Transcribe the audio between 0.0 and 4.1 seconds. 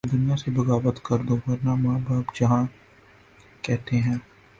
تو دنیا سے بغاوت کر دوورنہ ماں باپ جہاں کہتے